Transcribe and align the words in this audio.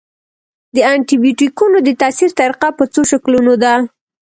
د 0.75 0.77
انټي 0.93 1.15
بیوټیکونو 1.23 1.77
د 1.83 1.89
تاثیر 2.01 2.29
طریقه 2.39 2.69
په 2.77 2.83
څو 2.93 3.01
شکلونو 3.11 3.53
ده. 3.63 3.73